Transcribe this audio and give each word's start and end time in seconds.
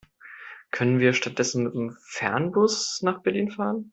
Können 0.71 0.97
wir 0.97 1.13
stattdessen 1.13 1.63
mit 1.63 1.75
dem 1.75 1.95
Fernbus 2.01 3.03
nach 3.03 3.21
Berlin 3.21 3.51
fahren? 3.51 3.87